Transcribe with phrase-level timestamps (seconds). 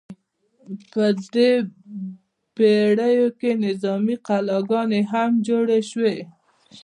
[0.91, 1.49] په دې
[2.55, 6.17] پیړیو کې نظامي کلاګانې هم جوړې شوې.